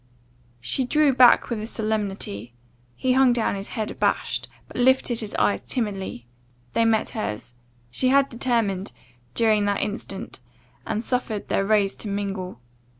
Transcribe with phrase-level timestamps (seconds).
[0.59, 2.55] She drew back with solemnity,
[2.95, 6.25] he hung down his head abashed; but lifting his eyes timidly,
[6.73, 7.53] they met her's;
[7.91, 8.93] she had determined,
[9.35, 10.39] during that instant,
[10.87, 12.59] and suffered their rays to mingle.